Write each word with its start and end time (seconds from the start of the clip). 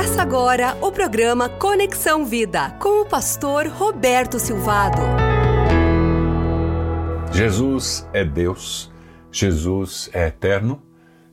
Começa 0.00 0.22
agora 0.22 0.78
o 0.80 0.90
programa 0.90 1.46
Conexão 1.46 2.24
Vida 2.24 2.70
com 2.80 3.02
o 3.02 3.04
pastor 3.04 3.66
Roberto 3.66 4.38
Silvado. 4.38 5.02
Jesus 7.30 8.08
é 8.10 8.24
Deus, 8.24 8.90
Jesus 9.30 10.08
é 10.14 10.28
eterno, 10.28 10.82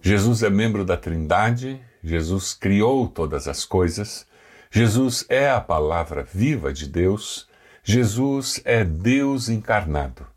Jesus 0.02 0.44
é 0.44 0.50
membro 0.50 0.84
da 0.84 0.98
Trindade, 0.98 1.80
Jesus 2.04 2.54
criou 2.54 3.07
todas 3.07 3.48
as 3.48 3.64
coisas, 3.64 4.27
Jesus 4.70 5.25
é 5.29 5.49
a 5.49 5.61
palavra 5.61 6.21
viva 6.21 6.73
de 6.73 6.89
Deus, 6.89 7.47
Jesus 7.81 8.59
é 8.65 8.84
Deus 8.84 9.47
encarnado, 9.47 10.27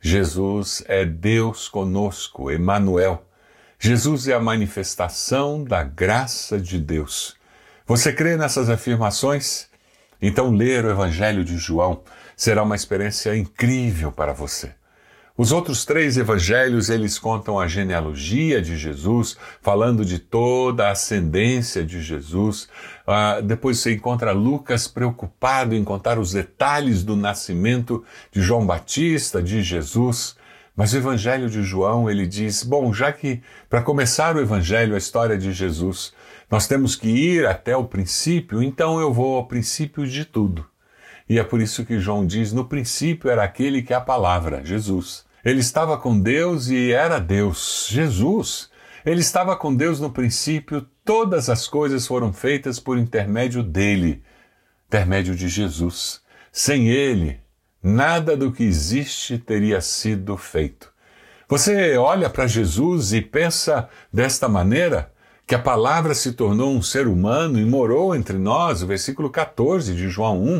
Jesus 0.00 0.82
é 0.88 1.04
Deus 1.04 1.68
conosco, 1.68 2.50
Emmanuel. 2.50 3.24
Jesus 3.78 4.26
é 4.26 4.32
a 4.32 4.40
manifestação 4.40 5.62
da 5.62 5.84
graça 5.84 6.58
de 6.58 6.80
Deus. 6.80 7.35
Você 7.88 8.12
crê 8.12 8.36
nessas 8.36 8.68
afirmações? 8.68 9.68
Então, 10.20 10.50
ler 10.50 10.84
o 10.84 10.90
Evangelho 10.90 11.44
de 11.44 11.56
João 11.56 12.02
será 12.36 12.64
uma 12.64 12.74
experiência 12.74 13.36
incrível 13.36 14.10
para 14.10 14.32
você. 14.32 14.72
Os 15.38 15.52
outros 15.52 15.84
três 15.84 16.16
evangelhos, 16.16 16.90
eles 16.90 17.16
contam 17.16 17.60
a 17.60 17.68
genealogia 17.68 18.60
de 18.60 18.76
Jesus, 18.76 19.36
falando 19.62 20.04
de 20.04 20.18
toda 20.18 20.88
a 20.88 20.90
ascendência 20.90 21.84
de 21.84 22.02
Jesus. 22.02 22.68
Uh, 23.06 23.40
depois 23.42 23.78
você 23.78 23.92
encontra 23.92 24.32
Lucas 24.32 24.88
preocupado 24.88 25.72
em 25.72 25.84
contar 25.84 26.18
os 26.18 26.32
detalhes 26.32 27.04
do 27.04 27.14
nascimento 27.14 28.02
de 28.32 28.42
João 28.42 28.66
Batista, 28.66 29.40
de 29.40 29.62
Jesus. 29.62 30.34
Mas 30.74 30.92
o 30.92 30.96
evangelho 30.96 31.48
de 31.48 31.62
João, 31.62 32.10
ele 32.10 32.26
diz, 32.26 32.64
bom, 32.64 32.92
já 32.92 33.12
que 33.12 33.42
para 33.70 33.82
começar 33.82 34.34
o 34.34 34.40
evangelho, 34.40 34.94
a 34.94 34.98
história 34.98 35.38
de 35.38 35.52
Jesus, 35.52 36.12
nós 36.50 36.66
temos 36.66 36.94
que 36.94 37.08
ir 37.08 37.46
até 37.46 37.76
o 37.76 37.84
princípio, 37.84 38.62
então 38.62 39.00
eu 39.00 39.12
vou 39.12 39.36
ao 39.36 39.46
princípio 39.46 40.06
de 40.06 40.24
tudo. 40.24 40.66
E 41.28 41.38
é 41.38 41.44
por 41.44 41.60
isso 41.60 41.84
que 41.84 41.98
João 41.98 42.24
diz: 42.24 42.52
no 42.52 42.64
princípio 42.64 43.30
era 43.30 43.42
aquele 43.42 43.82
que 43.82 43.92
é 43.92 43.96
a 43.96 44.00
palavra, 44.00 44.64
Jesus. 44.64 45.24
Ele 45.44 45.60
estava 45.60 45.96
com 45.98 46.18
Deus 46.18 46.68
e 46.68 46.92
era 46.92 47.18
Deus, 47.18 47.88
Jesus. 47.90 48.70
Ele 49.04 49.20
estava 49.20 49.56
com 49.56 49.74
Deus 49.74 50.00
no 50.00 50.10
princípio, 50.10 50.84
todas 51.04 51.48
as 51.48 51.68
coisas 51.68 52.06
foram 52.06 52.32
feitas 52.32 52.80
por 52.80 52.98
intermédio 52.98 53.62
dele, 53.62 54.22
intermédio 54.88 55.36
de 55.36 55.48
Jesus. 55.48 56.20
Sem 56.50 56.88
ele, 56.88 57.40
nada 57.80 58.36
do 58.36 58.50
que 58.50 58.64
existe 58.64 59.38
teria 59.38 59.80
sido 59.80 60.36
feito. 60.36 60.92
Você 61.48 61.96
olha 61.96 62.28
para 62.28 62.48
Jesus 62.48 63.12
e 63.12 63.20
pensa 63.20 63.88
desta 64.12 64.48
maneira? 64.48 65.12
Que 65.46 65.54
a 65.54 65.58
palavra 65.58 66.14
se 66.14 66.32
tornou 66.32 66.72
um 66.72 66.82
ser 66.82 67.06
humano 67.06 67.58
e 67.58 67.64
morou 67.64 68.14
entre 68.16 68.36
nós, 68.36 68.82
o 68.82 68.86
versículo 68.86 69.30
14 69.30 69.94
de 69.94 70.08
João 70.08 70.42
1. 70.42 70.56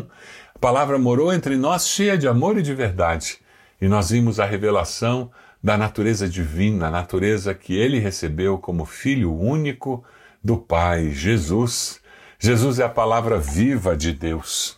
A 0.55 0.59
palavra 0.59 0.97
morou 0.97 1.33
entre 1.33 1.57
nós 1.57 1.87
cheia 1.87 2.17
de 2.17 2.27
amor 2.27 2.57
e 2.57 2.61
de 2.61 2.73
verdade 2.73 3.39
e 3.79 3.87
nós 3.87 4.09
vimos 4.09 4.39
a 4.39 4.45
revelação 4.45 5.31
da 5.63 5.77
natureza 5.77 6.27
divina, 6.27 6.87
a 6.87 6.91
natureza 6.91 7.53
que 7.53 7.75
ele 7.75 7.99
recebeu 7.99 8.57
como 8.57 8.85
filho 8.85 9.33
único 9.33 10.03
do 10.43 10.57
Pai, 10.57 11.11
Jesus. 11.11 11.99
Jesus 12.39 12.79
é 12.79 12.83
a 12.83 12.89
palavra 12.89 13.39
viva 13.39 13.95
de 13.95 14.13
Deus. 14.13 14.77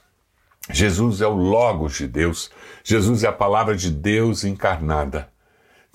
Jesus 0.72 1.22
é 1.22 1.28
o 1.28 1.36
Logos 1.36 1.96
de 1.98 2.08
Deus. 2.08 2.50
Jesus 2.84 3.24
é 3.24 3.28
a 3.28 3.34
palavra 3.34 3.76
de 3.76 3.90
Deus 3.90 4.44
encarnada. 4.44 5.30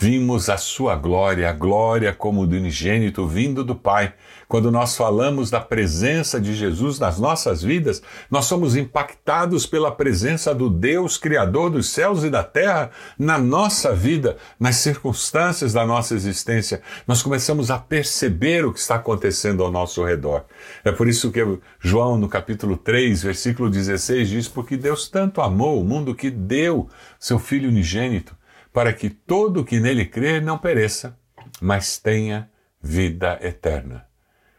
Vimos 0.07 0.51
a 0.51 0.59
sua 0.59 0.97
glória, 0.97 1.49
a 1.49 1.53
glória 1.55 2.13
como 2.13 2.47
do 2.47 2.55
unigênito 2.57 3.27
vindo 3.27 3.65
do 3.65 3.75
Pai. 3.75 4.13
Quando 4.47 4.71
nós 4.71 4.95
falamos 4.95 5.49
da 5.49 5.63
presença 5.63 6.39
de 6.39 6.55
Jesus 6.55 6.99
nas 6.99 7.19
nossas 7.19 7.63
vidas, 7.63 8.03
nós 8.31 8.45
somos 8.45 8.77
impactados 8.77 9.65
pela 9.65 9.91
presença 9.91 10.55
do 10.55 10.69
Deus 10.69 11.17
Criador 11.17 11.70
dos 11.70 11.89
céus 11.89 12.23
e 12.23 12.29
da 12.29 12.45
terra 12.45 12.91
na 13.19 13.39
nossa 13.39 13.95
vida, 13.95 14.37
nas 14.61 14.77
circunstâncias 14.77 15.73
da 15.73 15.87
nossa 15.87 16.14
existência. 16.14 16.83
Nós 17.09 17.23
começamos 17.23 17.70
a 17.70 17.79
perceber 17.79 18.67
o 18.67 18.75
que 18.75 18.81
está 18.81 18.97
acontecendo 18.97 19.64
ao 19.64 19.73
nosso 19.73 20.05
redor. 20.05 20.45
É 20.85 20.93
por 20.93 21.09
isso 21.09 21.33
que 21.33 21.41
João, 21.81 22.19
no 22.19 22.29
capítulo 22.29 22.77
3, 22.77 23.23
versículo 23.23 23.70
16, 23.70 24.29
diz: 24.29 24.48
Porque 24.48 24.77
Deus 24.77 25.09
tanto 25.09 25.41
amou 25.41 25.81
o 25.81 25.85
mundo 25.85 26.14
que 26.14 26.31
deu 26.31 26.91
seu 27.19 27.39
Filho 27.39 27.70
unigênito 27.70 28.37
para 28.74 28.92
que 28.92 29.08
todo 29.08 29.64
que 29.64 29.79
nele 29.79 30.05
crer 30.05 30.42
não 30.42 30.58
pereça, 30.58 31.17
mas 31.61 31.96
tenha 31.96 32.51
vida 32.83 33.39
eterna. 33.40 34.05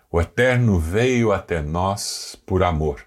O 0.09 0.21
Eterno 0.21 0.79
veio 0.79 1.33
até 1.33 1.61
nós 1.61 2.41
por 2.45 2.63
amor. 2.63 3.01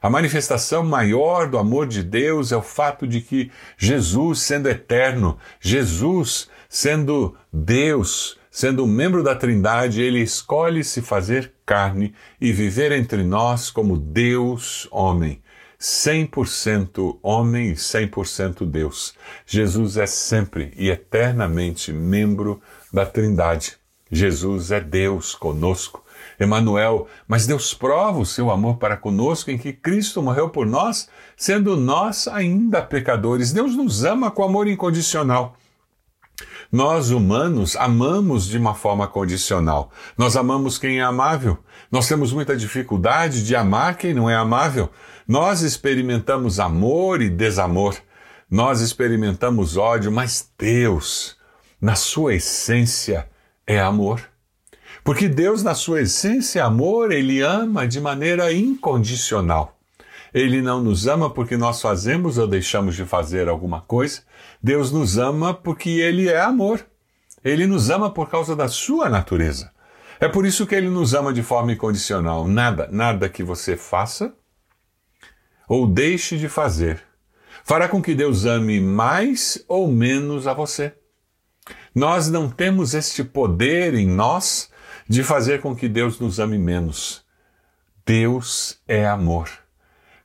A 0.00 0.08
manifestação 0.08 0.84
maior 0.84 1.48
do 1.50 1.58
amor 1.58 1.88
de 1.88 2.00
Deus 2.00 2.52
é 2.52 2.56
o 2.56 2.62
fato 2.62 3.08
de 3.08 3.20
que 3.20 3.50
Jesus, 3.76 4.38
sendo 4.38 4.68
eterno, 4.68 5.36
Jesus, 5.60 6.48
sendo 6.68 7.36
Deus, 7.52 8.38
sendo 8.48 8.84
um 8.84 8.86
membro 8.86 9.24
da 9.24 9.34
Trindade, 9.34 10.00
ele 10.00 10.20
escolhe 10.20 10.84
se 10.84 11.02
fazer 11.02 11.54
carne 11.66 12.14
e 12.40 12.52
viver 12.52 12.92
entre 12.92 13.24
nós 13.24 13.68
como 13.68 13.96
Deus 13.96 14.86
homem. 14.92 15.42
100% 15.80 17.18
homem 17.22 17.70
e 17.70 17.74
100% 17.74 18.64
Deus. 18.64 19.14
Jesus 19.46 19.96
é 19.96 20.06
sempre 20.06 20.72
e 20.76 20.90
eternamente 20.90 21.92
membro 21.92 22.60
da 22.92 23.04
Trindade. 23.04 23.76
Jesus 24.10 24.70
é 24.70 24.80
Deus 24.80 25.34
conosco. 25.34 26.04
Emanuel, 26.38 27.06
mas 27.26 27.46
Deus 27.46 27.72
prova 27.72 28.18
o 28.18 28.26
seu 28.26 28.50
amor 28.50 28.76
para 28.76 28.96
conosco 28.96 29.50
em 29.50 29.58
que 29.58 29.72
Cristo 29.72 30.22
morreu 30.22 30.50
por 30.50 30.66
nós, 30.66 31.08
sendo 31.36 31.76
nós 31.76 32.28
ainda 32.28 32.82
pecadores. 32.82 33.52
Deus 33.52 33.74
nos 33.74 34.04
ama 34.04 34.30
com 34.30 34.44
amor 34.44 34.68
incondicional. 34.68 35.56
Nós, 36.70 37.10
humanos, 37.10 37.76
amamos 37.76 38.46
de 38.46 38.58
uma 38.58 38.74
forma 38.74 39.06
condicional. 39.06 39.90
Nós 40.18 40.36
amamos 40.36 40.76
quem 40.78 40.98
é 40.98 41.02
amável. 41.02 41.58
Nós 41.90 42.08
temos 42.08 42.32
muita 42.32 42.56
dificuldade 42.56 43.44
de 43.46 43.54
amar 43.54 43.96
quem 43.96 44.12
não 44.12 44.28
é 44.28 44.34
amável. 44.34 44.90
Nós 45.26 45.62
experimentamos 45.62 46.60
amor 46.60 47.20
e 47.20 47.28
desamor. 47.28 47.96
Nós 48.48 48.80
experimentamos 48.80 49.76
ódio, 49.76 50.12
mas 50.12 50.48
Deus, 50.56 51.36
na 51.80 51.96
sua 51.96 52.34
essência, 52.34 53.28
é 53.66 53.80
amor. 53.80 54.20
Porque 55.02 55.28
Deus, 55.28 55.64
na 55.64 55.74
sua 55.74 56.02
essência, 56.02 56.60
é 56.60 56.62
amor, 56.62 57.10
ele 57.10 57.40
ama 57.40 57.88
de 57.88 58.00
maneira 58.00 58.52
incondicional. 58.52 59.76
Ele 60.32 60.62
não 60.62 60.80
nos 60.82 61.06
ama 61.06 61.30
porque 61.30 61.56
nós 61.56 61.80
fazemos 61.80 62.38
ou 62.38 62.46
deixamos 62.46 62.94
de 62.94 63.04
fazer 63.04 63.48
alguma 63.48 63.80
coisa. 63.80 64.20
Deus 64.62 64.92
nos 64.92 65.16
ama 65.16 65.54
porque 65.54 65.88
Ele 65.88 66.28
é 66.28 66.40
amor. 66.40 66.84
Ele 67.42 67.66
nos 67.66 67.88
ama 67.88 68.10
por 68.10 68.28
causa 68.28 68.54
da 68.54 68.68
sua 68.68 69.08
natureza. 69.08 69.72
É 70.20 70.28
por 70.28 70.44
isso 70.44 70.66
que 70.66 70.74
Ele 70.74 70.90
nos 70.90 71.14
ama 71.14 71.32
de 71.32 71.42
forma 71.42 71.72
incondicional. 71.72 72.46
Nada, 72.46 72.86
nada 72.92 73.28
que 73.28 73.42
você 73.42 73.76
faça 73.76 74.34
ou 75.68 75.86
deixe 75.86 76.36
de 76.36 76.48
fazer 76.48 77.06
fará 77.66 77.88
com 77.88 78.00
que 78.00 78.14
Deus 78.14 78.44
ame 78.44 78.80
mais 78.80 79.64
ou 79.66 79.88
menos 79.88 80.46
a 80.46 80.54
você. 80.54 80.94
Nós 81.92 82.30
não 82.30 82.48
temos 82.48 82.94
este 82.94 83.24
poder 83.24 83.92
em 83.94 84.06
nós 84.06 84.70
de 85.08 85.24
fazer 85.24 85.60
com 85.60 85.74
que 85.74 85.88
Deus 85.88 86.20
nos 86.20 86.38
ame 86.38 86.58
menos. 86.58 87.24
Deus 88.06 88.78
é 88.86 89.04
amor. 89.04 89.50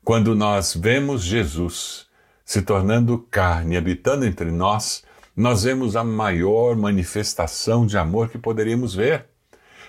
Quando 0.03 0.35
nós 0.35 0.75
vemos 0.75 1.24
Jesus 1.24 2.06
se 2.46 2.62
tornando 2.62 3.18
carne, 3.18 3.75
habitando 3.75 4.23
entre 4.23 4.52
nós, 4.52 5.03
nós 5.35 5.63
vemos 5.63 5.96
a 5.96 6.03
maior 6.03 6.75
manifestação 6.75 7.88
de 7.88 7.97
amor 7.97 8.29
que 8.29 8.38
poderíamos 8.38 8.94
ver. 8.94 9.25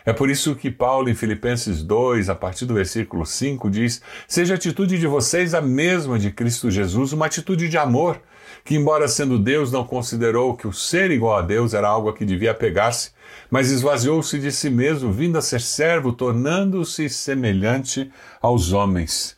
É 0.04 0.12
por 0.12 0.28
isso 0.28 0.56
que 0.56 0.70
Paulo, 0.70 1.08
em 1.08 1.14
Filipenses 1.14 1.82
2, 1.82 2.28
a 2.28 2.34
partir 2.34 2.66
do 2.66 2.74
versículo 2.74 3.24
5, 3.24 3.70
diz: 3.70 4.02
Seja 4.26 4.54
a 4.54 4.56
atitude 4.56 4.98
de 4.98 5.06
vocês 5.06 5.54
a 5.54 5.60
mesma 5.60 6.18
de 6.18 6.30
Cristo 6.30 6.70
Jesus, 6.70 7.12
uma 7.12 7.26
atitude 7.26 7.68
de 7.68 7.78
amor, 7.78 8.20
que, 8.64 8.74
embora 8.74 9.06
sendo 9.06 9.38
Deus, 9.38 9.70
não 9.70 9.84
considerou 9.84 10.56
que 10.56 10.66
o 10.66 10.72
ser 10.72 11.10
igual 11.10 11.38
a 11.38 11.42
Deus 11.42 11.72
era 11.72 11.88
algo 11.88 12.08
a 12.08 12.14
que 12.14 12.24
devia 12.24 12.52
pegar-se, 12.52 13.10
mas 13.50 13.70
esvaziou-se 13.70 14.38
de 14.38 14.50
si 14.50 14.70
mesmo, 14.70 15.12
vindo 15.12 15.38
a 15.38 15.42
ser 15.42 15.60
servo, 15.60 16.12
tornando-se 16.12 17.08
semelhante 17.08 18.10
aos 18.40 18.72
homens. 18.72 19.36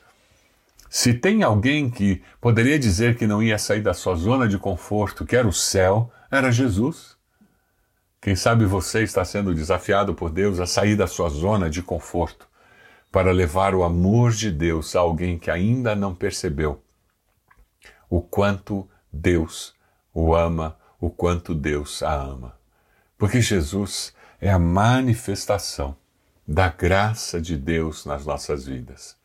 Se 0.88 1.12
tem 1.12 1.42
alguém 1.42 1.90
que 1.90 2.22
poderia 2.40 2.78
dizer 2.78 3.16
que 3.16 3.26
não 3.26 3.42
ia 3.42 3.58
sair 3.58 3.82
da 3.82 3.92
sua 3.92 4.14
zona 4.14 4.46
de 4.46 4.56
conforto, 4.58 5.26
que 5.26 5.34
era 5.34 5.48
o 5.48 5.52
céu, 5.52 6.10
era 6.30 6.52
Jesus. 6.52 7.13
Quem 8.24 8.34
sabe 8.34 8.64
você 8.64 9.02
está 9.02 9.22
sendo 9.22 9.54
desafiado 9.54 10.14
por 10.14 10.30
Deus 10.30 10.58
a 10.58 10.64
sair 10.64 10.96
da 10.96 11.06
sua 11.06 11.28
zona 11.28 11.68
de 11.68 11.82
conforto 11.82 12.48
para 13.12 13.30
levar 13.30 13.74
o 13.74 13.84
amor 13.84 14.32
de 14.32 14.50
Deus 14.50 14.96
a 14.96 15.00
alguém 15.00 15.38
que 15.38 15.50
ainda 15.50 15.94
não 15.94 16.14
percebeu 16.14 16.82
o 18.08 18.22
quanto 18.22 18.88
Deus 19.12 19.74
o 20.14 20.34
ama, 20.34 20.74
o 20.98 21.10
quanto 21.10 21.54
Deus 21.54 22.02
a 22.02 22.14
ama. 22.14 22.58
Porque 23.18 23.42
Jesus 23.42 24.14
é 24.40 24.50
a 24.50 24.58
manifestação 24.58 25.94
da 26.48 26.70
graça 26.70 27.38
de 27.38 27.58
Deus 27.58 28.06
nas 28.06 28.24
nossas 28.24 28.64
vidas. 28.64 29.18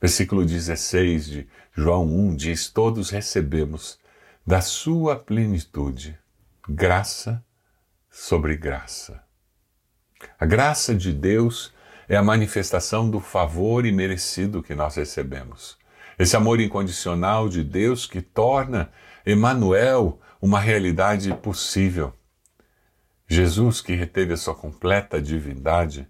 Versículo 0.00 0.44
16 0.44 1.24
de 1.24 1.48
João 1.72 2.04
1 2.04 2.34
diz: 2.34 2.68
Todos 2.68 3.10
recebemos 3.10 3.96
da 4.44 4.60
sua 4.60 5.14
plenitude 5.14 6.18
graça 6.68 7.40
sobre 8.10 8.56
graça. 8.56 9.22
A 10.38 10.44
graça 10.44 10.94
de 10.94 11.12
Deus 11.12 11.72
é 12.08 12.16
a 12.16 12.22
manifestação 12.22 13.08
do 13.08 13.20
favor 13.20 13.86
imerecido 13.86 14.62
que 14.62 14.74
nós 14.74 14.96
recebemos. 14.96 15.78
Esse 16.18 16.36
amor 16.36 16.60
incondicional 16.60 17.48
de 17.48 17.62
Deus 17.62 18.04
que 18.06 18.20
torna 18.20 18.90
Emmanuel 19.24 20.20
uma 20.42 20.58
realidade 20.58 21.32
possível. 21.34 22.12
Jesus, 23.28 23.80
que 23.80 23.94
reteve 23.94 24.32
a 24.32 24.36
sua 24.36 24.54
completa 24.54 25.22
divindade, 25.22 26.08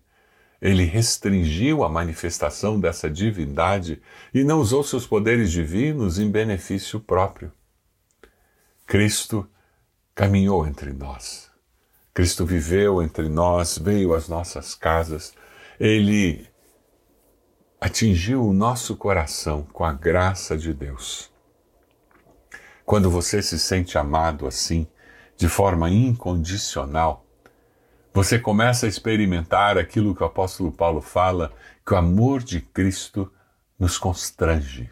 ele 0.60 0.84
restringiu 0.84 1.84
a 1.84 1.88
manifestação 1.88 2.80
dessa 2.80 3.10
divindade 3.10 4.00
e 4.32 4.42
não 4.42 4.58
usou 4.58 4.82
seus 4.82 5.06
poderes 5.06 5.50
divinos 5.50 6.18
em 6.18 6.30
benefício 6.30 6.98
próprio. 6.98 7.52
Cristo 8.86 9.48
caminhou 10.14 10.66
entre 10.66 10.92
nós. 10.92 11.49
Cristo 12.12 12.44
viveu 12.44 13.02
entre 13.02 13.28
nós, 13.28 13.78
veio 13.78 14.14
às 14.14 14.28
nossas 14.28 14.74
casas. 14.74 15.32
Ele 15.78 16.46
atingiu 17.80 18.44
o 18.44 18.52
nosso 18.52 18.96
coração 18.96 19.62
com 19.72 19.84
a 19.84 19.92
graça 19.92 20.56
de 20.56 20.74
Deus. 20.74 21.30
Quando 22.84 23.10
você 23.10 23.40
se 23.40 23.58
sente 23.58 23.96
amado 23.96 24.46
assim, 24.46 24.86
de 25.36 25.48
forma 25.48 25.88
incondicional, 25.88 27.24
você 28.12 28.38
começa 28.38 28.86
a 28.86 28.88
experimentar 28.88 29.78
aquilo 29.78 30.14
que 30.14 30.22
o 30.22 30.26
apóstolo 30.26 30.72
Paulo 30.72 31.00
fala, 31.00 31.52
que 31.86 31.94
o 31.94 31.96
amor 31.96 32.42
de 32.42 32.60
Cristo 32.60 33.32
nos 33.78 33.96
constrange. 33.96 34.90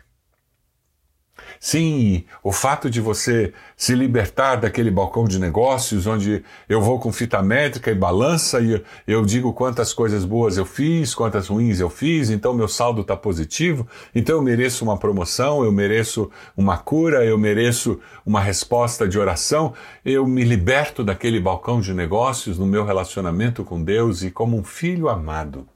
Sim, 1.60 2.24
o 2.42 2.52
fato 2.52 2.88
de 2.88 3.00
você 3.00 3.52
se 3.76 3.94
libertar 3.94 4.56
daquele 4.56 4.90
balcão 4.90 5.24
de 5.24 5.38
negócios 5.38 6.06
onde 6.06 6.44
eu 6.68 6.80
vou 6.80 6.98
com 7.00 7.12
fita 7.12 7.42
métrica 7.42 7.90
e 7.90 7.94
balança 7.94 8.60
e 8.60 8.82
eu 9.06 9.24
digo 9.24 9.52
quantas 9.52 9.92
coisas 9.92 10.24
boas 10.24 10.56
eu 10.56 10.64
fiz, 10.64 11.14
quantas 11.14 11.48
ruins 11.48 11.80
eu 11.80 11.90
fiz, 11.90 12.30
então 12.30 12.54
meu 12.54 12.68
saldo 12.68 13.00
está 13.00 13.16
positivo, 13.16 13.86
então 14.14 14.36
eu 14.36 14.42
mereço 14.42 14.84
uma 14.84 14.96
promoção, 14.96 15.64
eu 15.64 15.72
mereço 15.72 16.30
uma 16.56 16.78
cura, 16.78 17.24
eu 17.24 17.36
mereço 17.36 17.98
uma 18.24 18.40
resposta 18.40 19.08
de 19.08 19.18
oração, 19.18 19.74
eu 20.04 20.26
me 20.26 20.44
liberto 20.44 21.02
daquele 21.02 21.40
balcão 21.40 21.80
de 21.80 21.92
negócios 21.92 22.58
no 22.58 22.66
meu 22.66 22.84
relacionamento 22.84 23.64
com 23.64 23.82
Deus 23.82 24.22
e 24.22 24.30
como 24.30 24.56
um 24.56 24.64
filho 24.64 25.08
amado, 25.08 25.66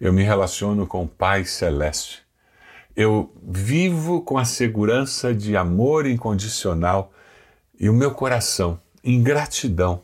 eu 0.00 0.12
me 0.12 0.22
relaciono 0.22 0.86
com 0.86 1.02
o 1.02 1.08
Pai 1.08 1.44
Celeste 1.44 2.27
eu 2.98 3.32
vivo 3.40 4.22
com 4.22 4.36
a 4.36 4.44
segurança 4.44 5.32
de 5.32 5.56
amor 5.56 6.04
incondicional 6.04 7.12
e 7.78 7.88
o 7.88 7.94
meu 7.94 8.10
coração, 8.10 8.80
em 9.04 9.22
gratidão, 9.22 10.02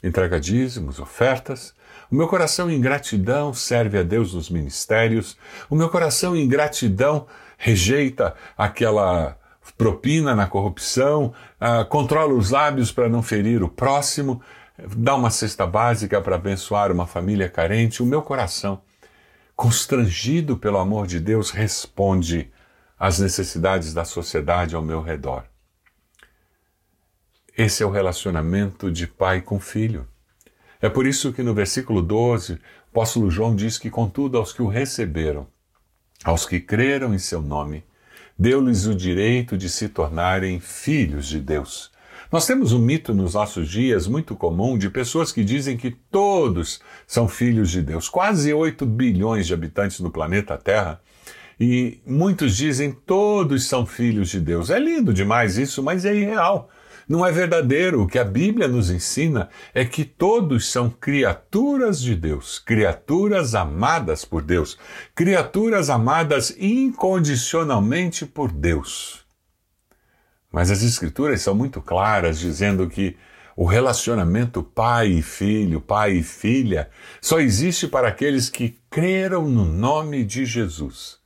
entrega 0.00 0.38
dízimos, 0.38 1.00
ofertas. 1.00 1.74
O 2.08 2.14
meu 2.14 2.28
coração, 2.28 2.70
em 2.70 2.80
gratidão, 2.80 3.52
serve 3.52 3.98
a 3.98 4.04
Deus 4.04 4.32
nos 4.32 4.48
ministérios. 4.48 5.36
O 5.68 5.74
meu 5.74 5.88
coração, 5.88 6.36
em 6.36 6.46
gratidão, 6.46 7.26
rejeita 7.58 8.32
aquela 8.56 9.36
propina 9.76 10.32
na 10.32 10.46
corrupção, 10.46 11.34
uh, 11.60 11.84
controla 11.86 12.32
os 12.32 12.52
lábios 12.52 12.92
para 12.92 13.08
não 13.08 13.24
ferir 13.24 13.60
o 13.60 13.68
próximo, 13.68 14.40
dá 14.96 15.16
uma 15.16 15.30
cesta 15.30 15.66
básica 15.66 16.20
para 16.20 16.36
abençoar 16.36 16.92
uma 16.92 17.08
família 17.08 17.48
carente. 17.48 18.04
O 18.04 18.06
meu 18.06 18.22
coração 18.22 18.80
constrangido 19.56 20.58
pelo 20.58 20.76
amor 20.76 21.06
de 21.06 21.18
Deus, 21.18 21.50
responde 21.50 22.52
às 22.98 23.18
necessidades 23.18 23.94
da 23.94 24.04
sociedade 24.04 24.76
ao 24.76 24.82
meu 24.82 25.00
redor. 25.00 25.44
Esse 27.56 27.82
é 27.82 27.86
o 27.86 27.90
relacionamento 27.90 28.92
de 28.92 29.06
pai 29.06 29.40
com 29.40 29.58
filho. 29.58 30.06
É 30.80 30.90
por 30.90 31.06
isso 31.06 31.32
que 31.32 31.42
no 31.42 31.54
versículo 31.54 32.02
12, 32.02 32.52
o 32.52 32.58
apóstolo 32.90 33.30
João 33.30 33.56
diz 33.56 33.78
que, 33.78 33.88
contudo, 33.88 34.36
aos 34.36 34.52
que 34.52 34.60
o 34.60 34.68
receberam, 34.68 35.48
aos 36.22 36.44
que 36.44 36.60
creram 36.60 37.14
em 37.14 37.18
seu 37.18 37.40
nome, 37.40 37.82
deu-lhes 38.38 38.84
o 38.84 38.94
direito 38.94 39.56
de 39.56 39.70
se 39.70 39.88
tornarem 39.88 40.60
filhos 40.60 41.26
de 41.26 41.40
Deus 41.40 41.90
nós 42.30 42.46
temos 42.46 42.72
um 42.72 42.78
mito 42.78 43.14
nos 43.14 43.34
nossos 43.34 43.68
dias 43.68 44.06
muito 44.06 44.34
comum 44.34 44.76
de 44.76 44.90
pessoas 44.90 45.30
que 45.30 45.44
dizem 45.44 45.76
que 45.76 45.90
todos 45.90 46.80
são 47.06 47.28
filhos 47.28 47.70
de 47.70 47.82
Deus. 47.82 48.08
Quase 48.08 48.52
8 48.52 48.84
bilhões 48.84 49.46
de 49.46 49.54
habitantes 49.54 50.00
no 50.00 50.10
planeta 50.10 50.56
Terra. 50.56 51.00
E 51.58 52.00
muitos 52.06 52.56
dizem 52.56 52.92
todos 52.92 53.66
são 53.66 53.86
filhos 53.86 54.28
de 54.30 54.40
Deus. 54.40 54.70
É 54.70 54.78
lindo 54.78 55.14
demais 55.14 55.56
isso, 55.56 55.82
mas 55.82 56.04
é 56.04 56.14
irreal. 56.14 56.68
Não 57.08 57.24
é 57.24 57.30
verdadeiro. 57.30 58.02
O 58.02 58.06
que 58.06 58.18
a 58.18 58.24
Bíblia 58.24 58.66
nos 58.66 58.90
ensina 58.90 59.48
é 59.72 59.84
que 59.84 60.04
todos 60.04 60.68
são 60.70 60.90
criaturas 60.90 62.00
de 62.00 62.16
Deus, 62.16 62.58
criaturas 62.58 63.54
amadas 63.54 64.24
por 64.24 64.42
Deus, 64.42 64.76
criaturas 65.14 65.88
amadas 65.88 66.54
incondicionalmente 66.58 68.26
por 68.26 68.50
Deus. 68.50 69.25
Mas 70.56 70.70
as 70.70 70.82
Escrituras 70.82 71.42
são 71.42 71.54
muito 71.54 71.82
claras, 71.82 72.38
dizendo 72.38 72.88
que 72.88 73.14
o 73.54 73.66
relacionamento 73.66 74.62
pai 74.62 75.08
e 75.08 75.20
filho, 75.20 75.82
pai 75.82 76.12
e 76.12 76.22
filha, 76.22 76.88
só 77.20 77.40
existe 77.40 77.86
para 77.86 78.08
aqueles 78.08 78.48
que 78.48 78.78
creram 78.88 79.46
no 79.46 79.66
nome 79.66 80.24
de 80.24 80.46
Jesus. 80.46 81.18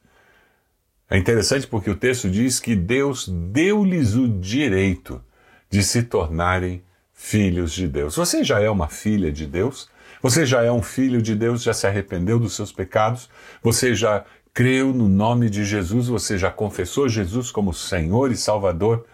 É 1.08 1.16
interessante 1.16 1.64
porque 1.64 1.88
o 1.88 1.94
texto 1.94 2.28
diz 2.28 2.58
que 2.58 2.74
Deus 2.74 3.28
deu-lhes 3.28 4.16
o 4.16 4.26
direito 4.26 5.22
de 5.70 5.84
se 5.84 6.02
tornarem 6.02 6.82
filhos 7.14 7.72
de 7.72 7.86
Deus. 7.86 8.16
Você 8.16 8.42
já 8.42 8.58
é 8.58 8.68
uma 8.68 8.88
filha 8.88 9.30
de 9.30 9.46
Deus? 9.46 9.88
Você 10.20 10.44
já 10.44 10.64
é 10.64 10.72
um 10.72 10.82
filho 10.82 11.22
de 11.22 11.36
Deus? 11.36 11.62
Já 11.62 11.72
se 11.72 11.86
arrependeu 11.86 12.36
dos 12.36 12.56
seus 12.56 12.72
pecados? 12.72 13.30
Você 13.62 13.94
já 13.94 14.24
creu 14.52 14.92
no 14.92 15.08
nome 15.08 15.48
de 15.48 15.64
Jesus? 15.64 16.08
Você 16.08 16.36
já 16.36 16.50
confessou 16.50 17.08
Jesus 17.08 17.52
como 17.52 17.72
Senhor 17.72 18.32
e 18.32 18.36
Salvador? 18.36 19.06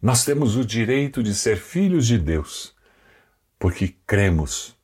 Nós 0.00 0.24
temos 0.24 0.54
o 0.56 0.64
direito 0.64 1.22
de 1.22 1.34
ser 1.34 1.56
filhos 1.56 2.06
de 2.06 2.16
Deus, 2.18 2.74
porque 3.58 3.96
cremos 4.06 4.78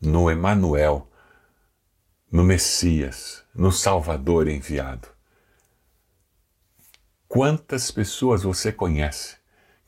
no 0.00 0.28
Emanuel, 0.28 1.08
no 2.30 2.42
Messias, 2.42 3.44
no 3.54 3.70
Salvador 3.70 4.48
enviado. 4.48 5.08
Quantas 7.28 7.90
pessoas 7.90 8.42
você 8.42 8.72
conhece 8.72 9.37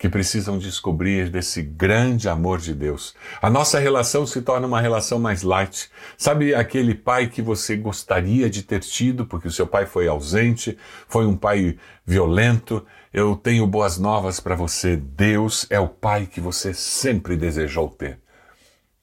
que 0.01 0.09
precisam 0.09 0.57
descobrir 0.57 1.29
desse 1.29 1.61
grande 1.61 2.27
amor 2.27 2.59
de 2.59 2.73
Deus. 2.73 3.15
A 3.43 3.51
nossa 3.51 3.79
relação 3.79 4.27
se 4.27 4.41
torna 4.41 4.67
uma 4.67 4.81
relação 4.81 5.19
mais 5.19 5.43
light. 5.43 5.91
Sabe 6.17 6.55
aquele 6.55 6.95
pai 6.95 7.27
que 7.27 7.43
você 7.43 7.77
gostaria 7.77 8.49
de 8.49 8.63
ter 8.63 8.81
tido 8.81 9.27
porque 9.27 9.49
o 9.49 9.53
seu 9.53 9.67
pai 9.67 9.85
foi 9.85 10.09
ausente, 10.09 10.79
foi 11.07 11.27
um 11.27 11.37
pai 11.37 11.77
violento? 12.07 12.83
Eu 13.13 13.37
tenho 13.37 13.67
boas 13.67 13.99
novas 13.99 14.41
para 14.41 14.55
você. 14.55 14.97
Deus 14.97 15.67
é 15.69 15.79
o 15.79 15.89
pai 15.89 16.25
que 16.25 16.41
você 16.41 16.73
sempre 16.73 17.37
desejou 17.37 17.91
ter. 17.91 18.19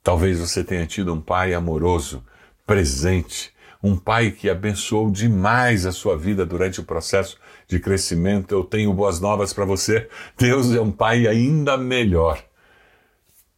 Talvez 0.02 0.40
você 0.40 0.64
tenha 0.64 0.88
tido 0.88 1.14
um 1.14 1.22
pai 1.22 1.54
amoroso, 1.54 2.26
presente, 2.66 3.54
um 3.84 3.96
pai 3.96 4.32
que 4.32 4.50
abençoou 4.50 5.12
demais 5.12 5.86
a 5.86 5.92
sua 5.92 6.18
vida 6.18 6.44
durante 6.44 6.80
o 6.80 6.84
processo 6.84 7.38
de 7.68 7.80
crescimento. 7.80 8.54
Eu 8.54 8.64
tenho 8.64 8.94
boas 8.94 9.20
novas 9.20 9.54
para 9.54 9.66
você. 9.66 10.10
Deus 10.38 10.74
é 10.74 10.82
um 10.82 10.92
pai 10.92 11.28
ainda 11.28 11.78
melhor. 11.78 12.44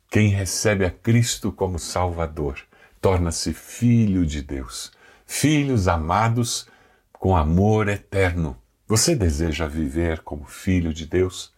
Quem 0.09 0.29
recebe 0.29 0.83
a 0.83 0.89
Cristo 0.89 1.51
como 1.51 1.77
Salvador 1.77 2.59
torna-se 2.99 3.53
filho 3.53 4.25
de 4.25 4.41
Deus, 4.41 4.91
filhos 5.25 5.87
amados 5.87 6.67
com 7.13 7.37
amor 7.37 7.87
eterno. 7.87 8.57
Você 8.87 9.15
deseja 9.15 9.67
viver 9.67 10.21
como 10.21 10.45
filho 10.45 10.93
de 10.93 11.05
Deus? 11.05 11.53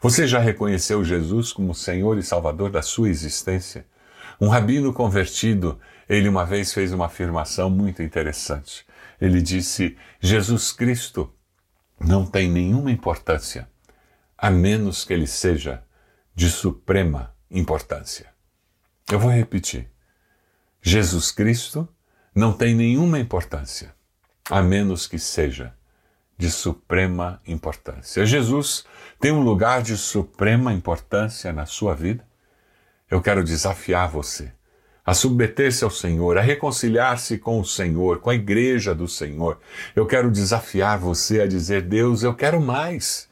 Você 0.00 0.26
já 0.26 0.40
reconheceu 0.40 1.04
Jesus 1.04 1.52
como 1.52 1.74
Senhor 1.74 2.18
e 2.18 2.24
Salvador 2.24 2.70
da 2.70 2.82
sua 2.82 3.08
existência? 3.08 3.86
Um 4.40 4.48
rabino 4.48 4.92
convertido, 4.92 5.78
ele 6.08 6.28
uma 6.28 6.44
vez 6.44 6.72
fez 6.74 6.92
uma 6.92 7.06
afirmação 7.06 7.70
muito 7.70 8.02
interessante. 8.02 8.84
Ele 9.20 9.40
disse: 9.40 9.96
Jesus 10.20 10.72
Cristo 10.72 11.32
não 12.04 12.26
tem 12.26 12.50
nenhuma 12.50 12.90
importância, 12.90 13.68
a 14.36 14.50
menos 14.50 15.04
que 15.04 15.12
ele 15.12 15.26
seja 15.26 15.82
de 16.34 16.50
suprema 16.50 17.34
importância. 17.50 18.32
Eu 19.10 19.18
vou 19.18 19.30
repetir. 19.30 19.88
Jesus 20.80 21.30
Cristo 21.30 21.88
não 22.34 22.52
tem 22.52 22.74
nenhuma 22.74 23.18
importância, 23.18 23.94
a 24.50 24.62
menos 24.62 25.06
que 25.06 25.18
seja 25.18 25.74
de 26.36 26.50
suprema 26.50 27.40
importância. 27.46 28.26
Jesus 28.26 28.84
tem 29.20 29.30
um 29.30 29.42
lugar 29.42 29.82
de 29.82 29.96
suprema 29.96 30.72
importância 30.72 31.52
na 31.52 31.66
sua 31.66 31.94
vida? 31.94 32.26
Eu 33.08 33.20
quero 33.20 33.44
desafiar 33.44 34.08
você 34.08 34.52
a 35.04 35.14
submeter-se 35.14 35.82
ao 35.84 35.90
Senhor, 35.90 36.38
a 36.38 36.40
reconciliar-se 36.40 37.38
com 37.38 37.60
o 37.60 37.64
Senhor, 37.64 38.18
com 38.20 38.30
a 38.30 38.34
igreja 38.34 38.94
do 38.94 39.08
Senhor. 39.08 39.58
Eu 39.94 40.06
quero 40.06 40.30
desafiar 40.30 40.98
você 40.98 41.40
a 41.40 41.46
dizer: 41.46 41.82
Deus, 41.82 42.22
eu 42.22 42.34
quero 42.34 42.60
mais. 42.60 43.28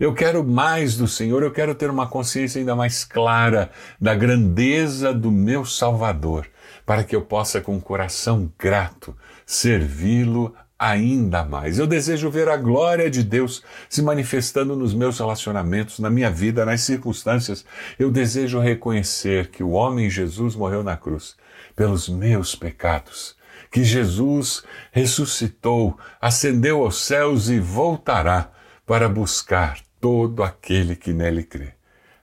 Eu 0.00 0.14
quero 0.14 0.42
mais 0.42 0.96
do 0.96 1.06
Senhor, 1.06 1.42
eu 1.42 1.52
quero 1.52 1.74
ter 1.74 1.88
uma 1.88 2.08
consciência 2.08 2.58
ainda 2.58 2.74
mais 2.74 3.04
clara 3.04 3.70
da 4.00 4.14
grandeza 4.14 5.14
do 5.14 5.30
meu 5.30 5.64
Salvador, 5.64 6.48
para 6.84 7.04
que 7.04 7.14
eu 7.14 7.22
possa, 7.22 7.60
com 7.60 7.74
um 7.76 7.80
coração 7.80 8.50
grato, 8.58 9.16
servi-lo 9.46 10.52
ainda 10.82 11.44
mais. 11.44 11.78
Eu 11.78 11.86
desejo 11.86 12.28
ver 12.28 12.48
a 12.48 12.56
glória 12.56 13.08
de 13.08 13.22
Deus 13.22 13.62
se 13.88 14.02
manifestando 14.02 14.74
nos 14.74 14.92
meus 14.92 15.16
relacionamentos, 15.16 16.00
na 16.00 16.10
minha 16.10 16.28
vida, 16.28 16.64
nas 16.66 16.80
circunstâncias. 16.80 17.64
Eu 17.96 18.10
desejo 18.10 18.58
reconhecer 18.58 19.46
que 19.46 19.62
o 19.62 19.70
homem 19.70 20.10
Jesus 20.10 20.56
morreu 20.56 20.82
na 20.82 20.96
cruz 20.96 21.36
pelos 21.76 22.08
meus 22.08 22.56
pecados, 22.56 23.36
que 23.70 23.84
Jesus 23.84 24.64
ressuscitou, 24.90 25.96
ascendeu 26.20 26.82
aos 26.82 26.96
céus 26.96 27.48
e 27.48 27.60
voltará 27.60 28.50
para 28.84 29.08
buscar 29.08 29.78
todo 30.00 30.42
aquele 30.42 30.96
que 30.96 31.12
nele 31.12 31.44
crê. 31.44 31.74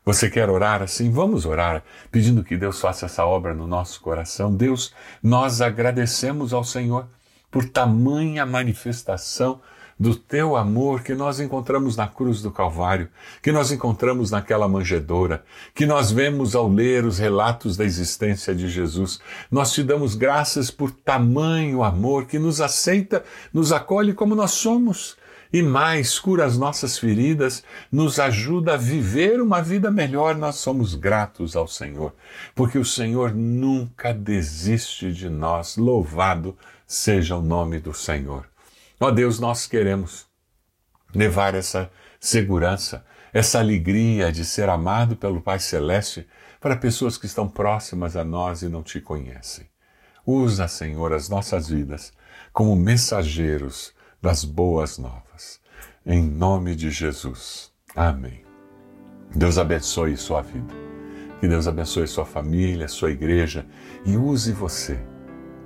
Você 0.03 0.29
quer 0.29 0.49
orar 0.49 0.81
assim? 0.81 1.09
Vamos 1.09 1.45
orar, 1.45 1.81
pedindo 2.11 2.43
que 2.43 2.57
Deus 2.57 2.81
faça 2.81 3.05
essa 3.05 3.25
obra 3.25 3.53
no 3.53 3.65
nosso 3.65 4.01
coração. 4.01 4.53
Deus, 4.53 4.93
nós 5.23 5.61
agradecemos 5.61 6.51
ao 6.51 6.65
Senhor 6.65 7.07
por 7.51 7.65
tamanha 7.65 8.45
manifestação 8.45 9.61
do 9.99 10.15
teu 10.15 10.55
amor 10.55 11.03
que 11.03 11.13
nós 11.13 11.41
encontramos 11.41 11.97
na 11.97 12.07
cruz 12.07 12.41
do 12.41 12.49
Calvário, 12.49 13.09
que 13.43 13.51
nós 13.51 13.69
encontramos 13.69 14.31
naquela 14.31 14.65
manjedoura, 14.65 15.43
que 15.75 15.85
nós 15.85 16.09
vemos 16.09 16.55
ao 16.55 16.69
ler 16.69 17.03
os 17.03 17.19
relatos 17.19 17.75
da 17.75 17.83
existência 17.83 18.55
de 18.55 18.69
Jesus. 18.69 19.19
Nós 19.51 19.73
te 19.73 19.83
damos 19.83 20.15
graças 20.15 20.71
por 20.71 20.89
tamanho 20.89 21.83
amor 21.83 22.27
que 22.27 22.39
nos 22.39 22.61
aceita, 22.61 23.25
nos 23.53 23.73
acolhe 23.73 24.13
como 24.13 24.35
nós 24.35 24.51
somos. 24.51 25.17
E 25.51 25.63
mais, 25.63 26.19
cura 26.19 26.45
as 26.45 26.55
nossas 26.55 26.99
feridas, 26.99 27.63
nos 27.91 28.19
ajuda 28.19 28.75
a 28.75 28.77
viver 28.77 29.41
uma 29.41 29.63
vida 29.63 29.89
melhor. 29.89 30.35
Nós 30.35 30.57
somos 30.57 30.93
gratos 30.93 31.55
ao 31.55 31.67
Senhor, 31.67 32.13
porque 32.53 32.77
o 32.77 32.85
Senhor 32.85 33.33
nunca 33.33 34.13
desiste 34.13 35.11
de 35.11 35.27
nós. 35.27 35.75
Louvado 35.75 36.55
seja 36.89 37.35
o 37.37 37.41
nome 37.41 37.79
do 37.79 37.93
Senhor. 37.93 38.49
Ó 38.99 39.11
Deus, 39.11 39.39
nós 39.39 39.67
queremos 39.67 40.25
levar 41.13 41.53
essa 41.53 41.89
segurança, 42.19 43.05
essa 43.31 43.59
alegria 43.59 44.31
de 44.31 44.43
ser 44.43 44.67
amado 44.67 45.15
pelo 45.15 45.39
Pai 45.39 45.59
Celeste 45.59 46.27
para 46.59 46.75
pessoas 46.75 47.15
que 47.15 47.27
estão 47.27 47.47
próximas 47.47 48.15
a 48.15 48.23
nós 48.23 48.63
e 48.63 48.67
não 48.67 48.81
te 48.81 48.99
conhecem. 48.99 49.69
Usa, 50.25 50.67
Senhor, 50.67 51.13
as 51.13 51.29
nossas 51.29 51.69
vidas 51.69 52.11
como 52.51 52.75
mensageiros 52.75 53.93
das 54.19 54.43
boas 54.43 54.97
novas. 54.97 55.59
Em 56.03 56.23
nome 56.23 56.75
de 56.75 56.89
Jesus. 56.89 57.71
Amém. 57.95 58.43
Deus 59.35 59.59
abençoe 59.59 60.17
sua 60.17 60.41
vida. 60.41 60.73
Que 61.39 61.47
Deus 61.47 61.67
abençoe 61.67 62.07
sua 62.07 62.25
família, 62.25 62.87
sua 62.87 63.11
igreja 63.11 63.65
e 64.05 64.17
use 64.17 64.51
você 64.51 64.99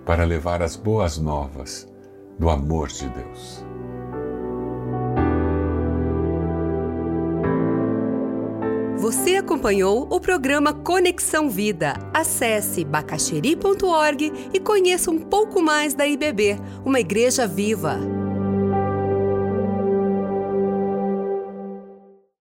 para 0.06 0.24
levar 0.24 0.62
as 0.62 0.76
boas 0.76 1.18
novas 1.18 1.88
do 2.38 2.50
amor 2.50 2.90
de 2.90 3.08
Deus. 3.10 3.64
Você 8.98 9.36
acompanhou 9.36 10.08
o 10.10 10.20
programa 10.20 10.72
Conexão 10.72 11.50
Vida. 11.50 11.94
Acesse 12.14 12.86
bacacheri.org 12.86 14.32
e 14.54 14.60
conheça 14.62 15.12
um 15.12 15.20
pouco 15.20 15.62
mais 15.62 15.94
da 15.94 16.08
IBB, 16.08 16.58
uma 16.86 17.02
igreja 17.02 17.46
viva. 17.46 18.23